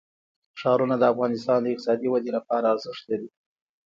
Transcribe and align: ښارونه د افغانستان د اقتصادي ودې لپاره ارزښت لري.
ښارونه 0.59 0.95
د 0.99 1.03
افغانستان 1.13 1.59
د 1.61 1.65
اقتصادي 1.73 2.07
ودې 2.09 2.31
لپاره 2.37 2.65
ارزښت 2.73 3.03
لري. 3.11 3.29